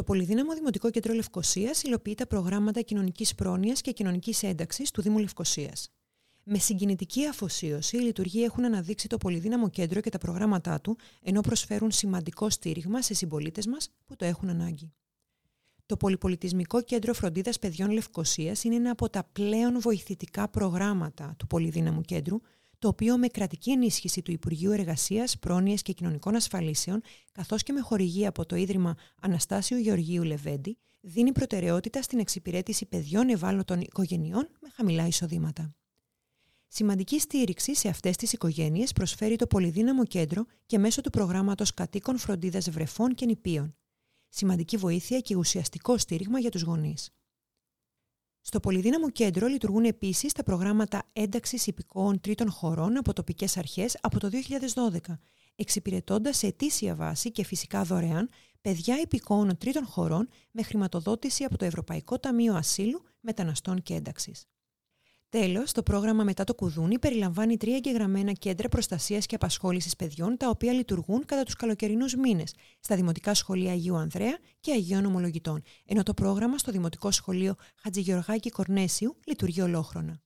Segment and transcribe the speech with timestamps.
[0.00, 5.18] Το Πολυδύναμο Δημοτικό Κέντρο Λευκοσίας υλοποιεί τα προγράμματα κοινωνικής πρόνοιας και κοινωνικής ένταξης του Δήμου
[5.18, 5.88] Λευκοσίας.
[6.42, 11.40] Με συγκινητική αφοσίωση, οι λειτουργοί έχουν αναδείξει το Πολυδύναμο Κέντρο και τα προγράμματά του, ενώ
[11.40, 14.92] προσφέρουν σημαντικό στήριγμα σε συμπολίτες μας που το έχουν ανάγκη.
[15.86, 22.00] Το Πολυπολιτισμικό Κέντρο Φροντίδας Παιδιών Λευκοσίας είναι ένα από τα πλέον βοηθητικά προγράμματα του Πολυδύναμου
[22.00, 22.40] Κέντρου,
[22.80, 27.00] το οποίο με κρατική ενίσχυση του Υπουργείου Εργασίας, Πρόνοια και Κοινωνικών Ασφαλίσεων,
[27.32, 33.28] καθώς και με χορηγία από το Ίδρυμα Αναστάσιου Γεωργίου Λεβέντη, δίνει προτεραιότητα στην εξυπηρέτηση παιδιών
[33.28, 35.74] ευάλωτων οικογενειών με χαμηλά εισοδήματα.
[36.68, 42.18] Σημαντική στήριξη σε αυτές τις οικογένειες προσφέρει το Πολυδύναμο Κέντρο και μέσω του προγράμματος Κατοίκων
[42.18, 43.76] Φροντίδας Βρεφών και Νηπίων.
[44.28, 47.10] Σημαντική βοήθεια και ουσιαστικό στήριγμα για τους γονείς.
[48.50, 54.18] Στο Πολυδύναμο Κέντρο λειτουργούν επίσης τα προγράμματα ένταξης υπηκόων τρίτων χωρών από τοπικές αρχές από
[54.18, 54.30] το
[55.08, 55.18] 2012,
[55.56, 58.28] εξυπηρετώντας σε αιτήσια βάση και φυσικά δωρεάν
[58.60, 64.46] παιδιά υπηκόων τρίτων χωρών με χρηματοδότηση από το Ευρωπαϊκό Ταμείο Ασύλου, Μεταναστών και Ένταξης.
[65.30, 70.48] Τέλος, το πρόγραμμα Μετά το Κουδούνι περιλαμβάνει τρία εγγεγραμμένα κέντρα προστασίας και απασχόλησης παιδιών, τα
[70.48, 76.02] οποία λειτουργούν κατά τους καλοκαιρινούς μήνες στα Δημοτικά Σχολεία Αγίου Ανδρέα και Αγίων Ομολογητών, ενώ
[76.02, 80.20] το πρόγραμμα στο Δημοτικό Σχολείο Χατζηγεωργάκη Κορνέσιου λειτουργεί ολόχρονα.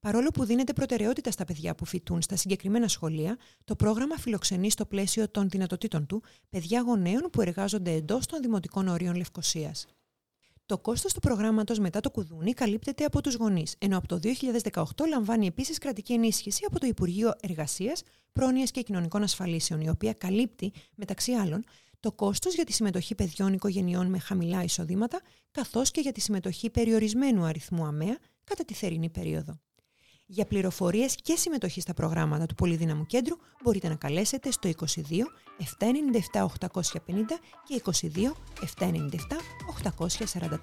[0.00, 4.86] Παρόλο που δίνεται προτεραιότητα στα παιδιά που φοιτούν στα συγκεκριμένα σχολεία, το πρόγραμμα φιλοξενεί στο
[4.86, 9.86] πλαίσιο των δυνατοτήτων του παιδιά γονέων που εργάζονται εντός των δημοτικών ορίων Λευκοσίας.
[10.70, 14.20] Το κόστος του προγράμματος μετά το κουδούνι καλύπτεται από τους γονείς, ενώ από το
[14.72, 20.12] 2018 λαμβάνει επίσης κρατική ενίσχυση από το Υπουργείο Εργασίας, Πρόνοιας και Κοινωνικών Ασφαλίσεων, η οποία
[20.12, 21.64] καλύπτει, μεταξύ άλλων,
[22.00, 26.70] το κόστος για τη συμμετοχή παιδιών οικογενειών με χαμηλά εισοδήματα, καθώς και για τη συμμετοχή
[26.70, 29.60] περιορισμένου αριθμού αμαία κατά τη θερινή περίοδο.
[30.32, 34.80] Για πληροφορίες και συμμετοχή στα προγράμματα του Πολυδύναμου Κέντρου μπορείτε να καλέσετε στο 22
[36.34, 36.82] 797 850
[37.64, 38.32] και 22
[38.78, 38.86] 797
[39.84, 40.58] 844.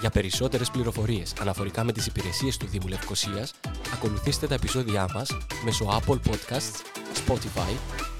[0.00, 3.54] Για περισσότερες πληροφορίες αναφορικά με τις υπηρεσίες του Δήμου Λευκοσίας,
[3.92, 5.30] ακολουθήστε τα επεισόδια μας
[5.64, 6.80] μέσω Apple Podcasts,
[7.26, 7.72] Spotify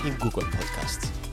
[0.06, 1.27] ή Google Podcasts.